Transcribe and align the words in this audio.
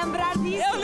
lembrar 0.00 0.36
disso. 0.38 0.62
Eu 0.74 0.77